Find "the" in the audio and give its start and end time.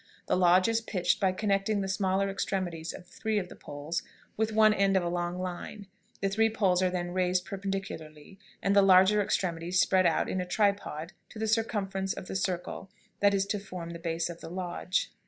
0.25-0.35, 1.81-1.87, 3.49-3.55, 6.21-6.29, 8.75-8.81, 11.37-11.47, 12.25-12.35, 13.91-13.99, 14.41-14.49